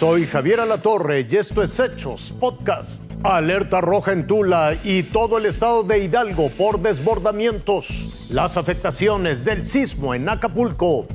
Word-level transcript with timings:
Soy 0.00 0.26
Javier 0.26 0.60
Alatorre 0.60 1.26
y 1.30 1.36
esto 1.36 1.62
es 1.62 1.78
Hechos 1.78 2.32
Podcast. 2.40 3.02
Alerta 3.22 3.82
roja 3.82 4.12
en 4.12 4.26
Tula 4.26 4.74
y 4.82 5.02
todo 5.02 5.36
el 5.36 5.44
estado 5.44 5.82
de 5.82 6.02
Hidalgo 6.02 6.48
por 6.56 6.80
desbordamientos. 6.80 8.08
Las 8.30 8.56
afectaciones 8.56 9.44
del 9.44 9.66
sismo 9.66 10.14
en 10.14 10.26
Acapulco. 10.30 11.06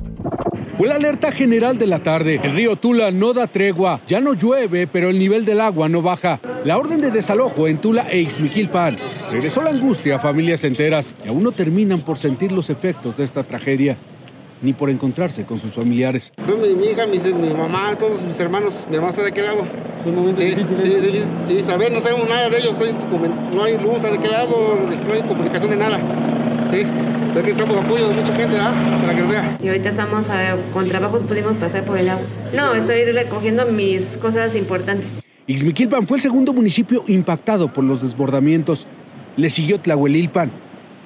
Fue 0.78 0.86
la 0.86 0.94
alerta 0.94 1.32
general 1.32 1.78
de 1.78 1.88
la 1.88 1.98
tarde. 1.98 2.38
El 2.40 2.52
río 2.52 2.76
Tula 2.76 3.10
no 3.10 3.32
da 3.32 3.48
tregua. 3.48 4.02
Ya 4.06 4.20
no 4.20 4.34
llueve, 4.34 4.86
pero 4.86 5.10
el 5.10 5.18
nivel 5.18 5.44
del 5.44 5.62
agua 5.62 5.88
no 5.88 6.00
baja. 6.00 6.38
La 6.64 6.78
orden 6.78 7.00
de 7.00 7.10
desalojo 7.10 7.66
en 7.66 7.80
Tula 7.80 8.06
e 8.08 8.20
Ixmiquilpan 8.20 8.98
regresó 9.32 9.62
la 9.62 9.70
angustia 9.70 10.14
a 10.14 10.20
familias 10.20 10.62
enteras 10.62 11.12
que 11.20 11.30
aún 11.30 11.42
no 11.42 11.50
terminan 11.50 12.02
por 12.02 12.18
sentir 12.18 12.52
los 12.52 12.70
efectos 12.70 13.16
de 13.16 13.24
esta 13.24 13.42
tragedia 13.42 13.96
ni 14.62 14.72
por 14.72 14.90
encontrarse 14.90 15.44
con 15.44 15.58
sus 15.58 15.72
familiares. 15.72 16.32
Mi, 16.46 16.74
mi 16.74 16.86
hija, 16.86 17.06
mi, 17.06 17.18
mi, 17.18 17.54
mamá, 17.54 17.96
todos 17.96 18.22
mis 18.22 18.38
hermanos, 18.40 18.84
mi 18.88 18.96
hermano 18.96 19.10
está 19.10 19.22
de 19.22 19.28
aquel 19.28 19.46
lado. 19.46 19.64
Sí, 20.36 20.52
sí, 20.54 20.92
sí, 21.02 21.22
sí, 21.46 21.60
saber, 21.62 21.92
no 21.92 22.00
sabemos 22.00 22.28
nada 22.28 22.48
de 22.48 22.58
ellos, 22.58 22.74
no 23.54 23.62
hay 23.64 23.76
luz 23.78 24.02
de 24.02 24.08
aquel 24.08 24.30
lado, 24.30 24.78
no 24.78 25.12
hay 25.12 25.22
comunicación 25.22 25.70
ni 25.70 25.76
nada. 25.76 25.98
Sí, 26.70 26.82
pero 27.34 27.44
que 27.44 27.52
necesitamos 27.52 27.84
apoyo 27.84 28.08
de 28.08 28.14
mucha 28.14 28.34
gente, 28.34 28.56
¿ah? 28.58 28.72
Para 29.02 29.14
que 29.14 29.20
lo 29.20 29.28
vea. 29.28 29.58
Y 29.62 29.68
ahorita 29.68 29.90
estamos, 29.90 30.28
a, 30.30 30.56
con 30.72 30.88
trabajos 30.88 31.22
pudimos 31.22 31.56
pasar 31.58 31.84
por 31.84 31.98
el 31.98 32.08
agua. 32.08 32.24
No, 32.54 32.74
estoy 32.74 33.04
recogiendo 33.04 33.66
mis 33.66 34.16
cosas 34.16 34.54
importantes. 34.54 35.06
Ixmiquilpan 35.46 36.06
fue 36.06 36.16
el 36.16 36.22
segundo 36.22 36.52
municipio 36.52 37.04
impactado 37.06 37.72
por 37.72 37.84
los 37.84 38.02
desbordamientos. 38.02 38.86
Le 39.36 39.50
siguió 39.50 39.78
Tlahuelilpan. 39.78 40.50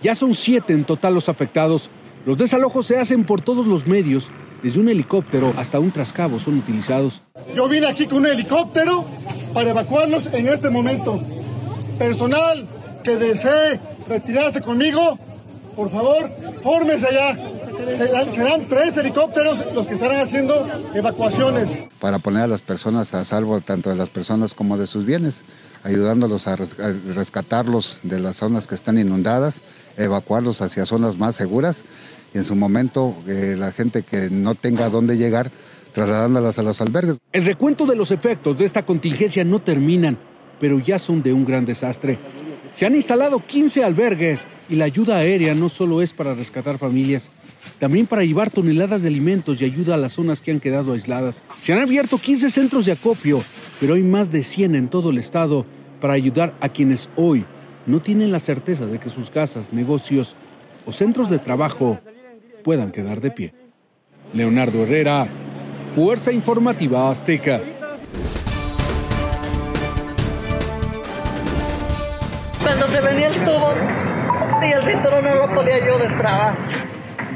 Ya 0.03 0.15
son 0.15 0.35
siete 0.35 0.73
en 0.73 0.85
total 0.85 1.15
los 1.15 1.29
afectados, 1.29 1.91
los 2.27 2.37
desalojos 2.37 2.87
se 2.87 2.99
hacen 2.99 3.25
por 3.25 3.41
todos 3.41 3.67
los 3.67 3.87
medios, 3.87 4.31
desde 4.63 4.81
un 4.81 4.89
helicóptero 4.89 5.55
hasta 5.57 5.81
un 5.81 5.91
trascabo 5.91 6.39
son 6.39 6.59
utilizados. 6.59 7.23
Yo 7.55 7.69
vine 7.69 7.87
aquí 7.87 8.07
con 8.07 8.19
un 8.19 8.27
helicóptero 8.27 9.07
para 9.55 9.71
evacuarlos 9.71 10.27
en 10.33 10.49
este 10.49 10.69
momento. 10.69 11.21
Personal 11.99 12.69
que 13.03 13.17
desee 13.17 13.81
retirarse 14.09 14.61
conmigo, 14.61 15.19
por 15.81 15.89
favor, 15.89 16.31
fórmese 16.61 17.07
allá. 17.07 17.39
Serán, 17.97 18.35
serán, 18.35 18.69
tres 18.69 18.99
helicópteros 18.99 19.65
los 19.75 19.87
que 19.87 19.95
estarán 19.95 20.21
haciendo 20.21 20.69
evacuaciones. 20.93 21.79
Para 21.99 22.19
poner 22.19 22.43
a 22.43 22.47
las 22.49 22.61
personas 22.61 23.15
a 23.15 23.25
salvo, 23.25 23.63
tanto 23.63 23.89
de 23.89 23.97
las 23.97 24.11
personas 24.11 24.53
como 24.53 24.77
de 24.77 24.87
sus 24.87 25.07
bienes, 25.07 25.41
ayudándolos 25.83 26.47
a 26.49 26.57
rescatarlos 26.57 27.99
de 28.03 28.21
las 28.21 28.37
zonas 28.37 28.67
que 28.67 28.75
están 28.75 28.99
inundadas, 28.99 29.63
evacuarlos 29.97 30.61
hacia 30.61 30.85
zonas 30.85 31.17
más 31.17 31.37
seguras 31.37 31.83
y 32.35 32.39
en 32.39 32.45
su 32.45 32.57
momento 32.57 33.17
eh, 33.27 33.55
la 33.59 33.73
gente 33.73 34.03
que 34.03 34.29
no 34.31 34.55
tenga 34.55 34.91
dónde 34.91 35.17
llegar, 35.17 35.51
trasladándolas 35.95 36.59
a 36.59 36.63
los 36.63 36.79
albergues. 36.83 37.17
El 37.33 37.47
recuento 37.47 37.87
de 37.87 37.97
los 37.97 38.11
efectos 38.11 38.59
de 38.59 38.67
esta 38.67 38.85
contingencia 38.85 39.45
no 39.45 39.63
terminan, 39.63 40.19
pero 40.61 40.79
ya 40.79 40.99
son 40.99 41.23
de 41.23 41.33
un 41.33 41.47
gran 41.47 41.65
desastre. 41.65 42.19
Se 42.73 42.87
han 42.87 42.95
instalado 42.95 43.45
15 43.45 43.83
albergues 43.85 44.47
y 44.69 44.77
la 44.77 44.85
ayuda 44.85 45.17
aérea 45.17 45.55
no 45.55 45.69
solo 45.69 46.03
es 46.03 46.13
para 46.13 46.35
rescatar 46.35 46.79
familias, 46.79 47.31
también 47.79 48.07
para 48.07 48.25
llevar 48.25 48.51
toneladas 48.51 49.03
de 49.03 49.09
alimentos 49.09 49.61
y 49.61 49.65
ayuda 49.65 49.95
a 49.95 49.99
las 49.99 50.13
zonas 50.13 50.41
que 50.41 50.53
han 50.53 50.61
quedado 50.61 50.93
aisladas. 50.93 51.43
Se 51.63 51.73
han 51.73 51.81
abierto 51.81 52.19
15 52.19 52.49
centros 52.49 52.87
de 52.87 52.93
acopio, 52.93 53.43
pero 53.81 53.95
hay 53.95 54.03
más 54.03 54.31
de 54.31 54.45
100 54.45 54.77
en 54.77 54.89
todo 54.89 55.11
el 55.11 55.19
estado 55.19 55.67
para 56.01 56.15
ayudar 56.15 56.55
a 56.61 56.69
quienes 56.69 57.09
hoy 57.17 57.45
no 57.87 58.01
tienen 58.01 58.33
la 58.33 58.39
certeza 58.39 58.87
de 58.87 58.99
que 58.99 59.11
sus 59.11 59.31
casas, 59.31 59.73
negocios 59.73 60.37
o 60.87 60.93
centros 60.93 61.29
de 61.29 61.39
trabajo 61.39 61.99
puedan 62.63 62.93
quedar 62.93 63.21
de 63.21 63.31
pie. 63.31 63.55
Leonardo 64.33 64.83
Herrera, 64.85 65.29
Fuerza 65.95 66.31
Informativa 66.31 67.11
Azteca. 67.11 67.61
Cuando 72.71 72.87
se 72.87 73.01
venía 73.01 73.27
el 73.27 73.45
tubo 73.45 73.75
y 74.63 74.71
el 74.71 74.83
cinturón 74.85 75.25
no 75.25 75.35
lo 75.35 75.53
podía 75.53 75.85
yo 75.85 75.99
destrabar. 75.99 76.57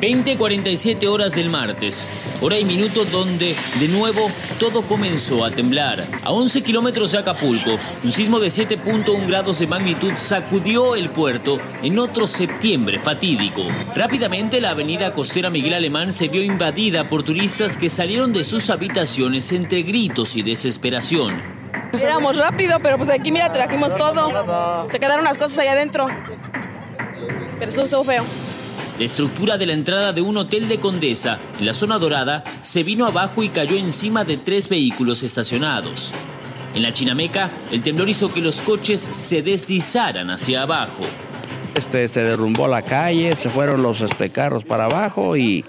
20:47 0.01 1.09
horas 1.09 1.35
del 1.35 1.51
martes, 1.51 2.07
hora 2.41 2.57
y 2.57 2.65
minuto 2.65 3.05
donde, 3.07 3.57
de 3.81 3.89
nuevo, 3.89 4.31
todo 4.61 4.83
comenzó 4.83 5.45
a 5.45 5.51
temblar. 5.51 6.05
A 6.23 6.31
11 6.31 6.63
kilómetros 6.63 7.11
de 7.11 7.19
Acapulco, 7.19 7.81
un 8.05 8.13
sismo 8.13 8.39
de 8.39 8.47
7.1 8.47 9.27
grados 9.27 9.59
de 9.59 9.67
magnitud 9.67 10.13
sacudió 10.19 10.95
el 10.95 11.11
puerto 11.11 11.59
en 11.83 11.99
otro 11.99 12.29
septiembre 12.29 13.01
fatídico. 13.01 13.63
Rápidamente, 13.97 14.61
la 14.61 14.71
avenida 14.71 15.13
costera 15.13 15.51
Miguel 15.51 15.75
Alemán 15.75 16.13
se 16.13 16.29
vio 16.29 16.45
invadida 16.45 17.09
por 17.09 17.25
turistas 17.25 17.77
que 17.77 17.91
salieron 17.91 18.33
de 18.33 18.45
sus 18.45 18.71
habitaciones 18.71 19.51
entre 19.51 19.83
gritos 19.83 20.37
y 20.37 20.43
desesperación. 20.43 21.64
Éramos 22.03 22.37
rápido, 22.37 22.79
pero 22.83 22.99
pues 22.99 23.11
aquí 23.11 23.31
mira, 23.31 23.53
trajimos 23.53 23.97
todo. 23.97 24.89
Se 24.91 24.99
quedaron 25.01 25.25
las 25.25 25.39
cosas 25.39 25.59
allá 25.59 25.73
adentro. 25.73 26.07
Pero 27.59 27.71
eso 27.71 27.85
estuvo 27.85 28.05
feo. 28.05 28.25
La 28.99 29.05
estructura 29.05 29.57
de 29.57 29.67
la 29.67 29.73
entrada 29.73 30.13
de 30.13 30.23
un 30.23 30.37
hotel 30.37 30.69
de 30.69 30.79
Condesa, 30.79 31.41
en 31.59 31.67
la 31.67 31.75
zona 31.75 31.99
dorada, 31.99 32.45
se 32.63 32.85
vino 32.85 33.07
abajo 33.07 33.43
y 33.43 33.49
cayó 33.49 33.77
encima 33.77 34.25
de 34.25 34.37
tres 34.37 34.69
vehículos 34.69 35.23
estacionados. 35.23 36.13
En 36.75 36.83
la 36.83 36.93
Chinameca, 36.93 37.51
el 37.73 37.83
temblor 37.83 38.09
hizo 38.09 38.33
que 38.33 38.41
los 38.41 38.63
coches 38.63 39.01
se 39.01 39.43
deslizaran 39.43 40.31
hacia 40.31 40.63
abajo. 40.63 41.05
Este, 41.75 42.07
se 42.07 42.23
derrumbó 42.23 42.69
la 42.69 42.83
calle, 42.83 43.35
se 43.35 43.51
fueron 43.51 43.83
los 43.83 44.01
este, 44.01 44.31
carros 44.31 44.65
para 44.65 44.85
abajo 44.85 45.37
y 45.37 45.65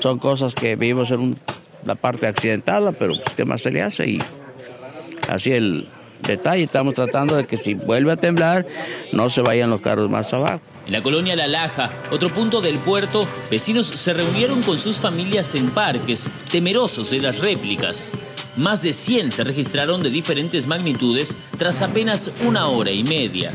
son 0.00 0.18
cosas 0.18 0.54
que 0.54 0.74
vivimos 0.74 1.12
en 1.12 1.36
la 1.84 1.94
parte 1.94 2.26
accidentada, 2.26 2.92
pero 2.92 3.14
pues, 3.14 3.34
¿qué 3.36 3.44
más 3.44 3.62
se 3.62 3.70
le 3.70 3.82
hace? 3.82 4.08
Y 4.08 4.22
así 5.28 5.52
el 5.52 5.86
detalle, 6.22 6.64
estamos 6.64 6.94
tratando 6.94 7.36
de 7.36 7.46
que 7.46 7.56
si 7.56 7.74
vuelve 7.74 8.12
a 8.12 8.16
temblar, 8.16 8.66
no 9.12 9.30
se 9.30 9.42
vayan 9.42 9.70
los 9.70 9.80
carros 9.80 10.10
más 10.10 10.32
abajo. 10.32 10.60
En 10.86 10.92
la 10.92 11.02
colonia 11.02 11.34
La 11.34 11.48
Laja, 11.48 11.90
otro 12.12 12.32
punto 12.32 12.60
del 12.60 12.78
puerto, 12.78 13.26
vecinos 13.50 13.86
se 13.86 14.12
reunieron 14.12 14.62
con 14.62 14.78
sus 14.78 15.00
familias 15.00 15.54
en 15.56 15.70
parques, 15.70 16.30
temerosos 16.50 17.10
de 17.10 17.18
las 17.18 17.38
réplicas. 17.38 18.12
Más 18.56 18.82
de 18.82 18.92
100 18.92 19.32
se 19.32 19.44
registraron 19.44 20.02
de 20.02 20.10
diferentes 20.10 20.66
magnitudes 20.66 21.36
tras 21.58 21.82
apenas 21.82 22.32
una 22.44 22.68
hora 22.68 22.90
y 22.90 23.02
media. 23.02 23.52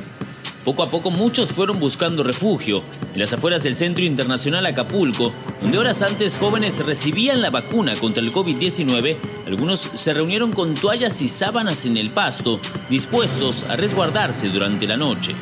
Poco 0.64 0.84
a 0.84 0.92
poco 0.92 1.10
muchos 1.10 1.52
fueron 1.52 1.80
buscando 1.80 2.22
refugio 2.22 2.84
en 3.14 3.20
las 3.20 3.34
afueras 3.34 3.64
del 3.64 3.76
Centro 3.76 4.04
Internacional 4.06 4.66
Acapulco, 4.68 5.34
donde 5.60 5.80
horas 5.80 6.04
antes 6.04 6.38
jóvenes 6.38 6.86
recibían 6.86 7.42
la 7.42 7.50
vacuna 7.50 7.96
contra 7.96 8.22
el 8.22 8.32
COVID-19. 8.32 9.18
Algunos 9.48 9.80
se 9.80 10.14
reunieron 10.14 10.52
con 10.52 10.76
toallas 10.76 11.20
y 11.22 11.30
sábanas 11.30 11.86
en 11.86 11.98
el 11.98 12.12
pasto, 12.12 12.60
dispuestos 12.90 13.68
a 13.70 13.76
resguardarse 13.76 14.50
durante 14.50 14.86
la 14.86 14.98
noche. 14.98 15.36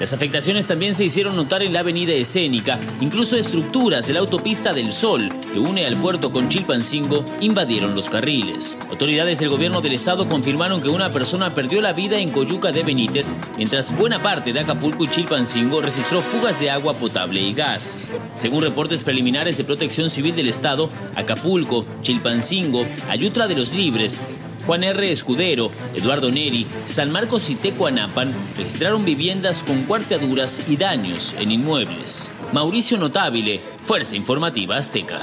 Las 0.00 0.14
afectaciones 0.14 0.66
también 0.66 0.94
se 0.94 1.04
hicieron 1.04 1.36
notar 1.36 1.62
en 1.62 1.74
la 1.74 1.80
avenida 1.80 2.14
escénica, 2.14 2.80
incluso 3.02 3.36
estructuras 3.36 4.06
de 4.06 4.14
la 4.14 4.20
autopista 4.20 4.72
del 4.72 4.94
Sol, 4.94 5.28
que 5.52 5.58
une 5.58 5.86
al 5.86 5.98
puerto 5.98 6.32
con 6.32 6.48
Chilpancingo, 6.48 7.22
invadieron 7.42 7.94
los 7.94 8.08
carriles. 8.08 8.78
Autoridades 8.88 9.40
del 9.40 9.50
gobierno 9.50 9.82
del 9.82 9.92
estado 9.92 10.26
confirmaron 10.26 10.80
que 10.80 10.88
una 10.88 11.10
persona 11.10 11.54
perdió 11.54 11.82
la 11.82 11.92
vida 11.92 12.16
en 12.16 12.30
Coyuca 12.30 12.72
de 12.72 12.82
Benítez, 12.82 13.36
mientras 13.58 13.94
buena 13.94 14.22
parte 14.22 14.54
de 14.54 14.60
Acapulco 14.60 15.04
y 15.04 15.08
Chilpancingo 15.08 15.82
registró 15.82 16.22
fugas 16.22 16.58
de 16.58 16.70
agua 16.70 16.94
potable 16.94 17.42
y 17.42 17.52
gas. 17.52 18.10
Según 18.32 18.62
reportes 18.62 19.02
preliminares 19.02 19.58
de 19.58 19.64
Protección 19.64 20.08
Civil 20.08 20.34
del 20.34 20.48
estado, 20.48 20.88
Acapulco, 21.14 21.84
Chilpancingo, 22.00 22.86
Ayutla 23.10 23.48
de 23.48 23.56
los 23.56 23.74
Libres, 23.74 24.22
Juan 24.66 24.84
R. 24.84 25.10
Escudero, 25.10 25.70
Eduardo 25.94 26.30
Neri, 26.30 26.66
San 26.84 27.10
Marcos 27.10 27.50
y 27.50 27.54
Tecuanapan 27.54 28.28
registraron 28.56 29.04
viviendas 29.04 29.62
con 29.62 29.84
cuarteaduras 29.84 30.68
y 30.68 30.76
daños 30.76 31.34
en 31.38 31.50
inmuebles. 31.50 32.32
Mauricio 32.52 32.98
Notable, 32.98 33.60
Fuerza 33.82 34.16
Informativa 34.16 34.76
Azteca. 34.76 35.20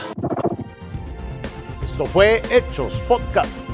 Esto 1.84 2.06
fue 2.06 2.42
Hechos 2.50 3.02
Podcast. 3.08 3.68